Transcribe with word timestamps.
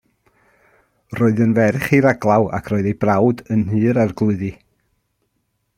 Roedd 1.19 1.41
yn 1.45 1.53
ferch 1.57 1.85
i 1.97 1.99
raglaw 2.05 2.47
ac 2.59 2.73
roedd 2.73 2.89
ei 2.93 2.97
brawd 3.05 3.45
yn 3.57 3.63
Nhŷ'r 3.67 4.01
Arglwyddi. 4.07 4.53